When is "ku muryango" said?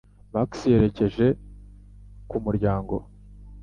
2.29-2.95